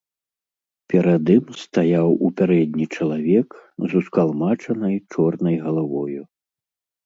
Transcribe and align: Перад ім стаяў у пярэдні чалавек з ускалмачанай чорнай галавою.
Перад 0.93 1.23
ім 1.37 1.45
стаяў 1.63 2.09
у 2.15 2.27
пярэдні 2.41 2.85
чалавек 2.95 3.49
з 3.87 4.03
ускалмачанай 4.03 4.95
чорнай 5.11 5.57
галавою. 5.69 6.21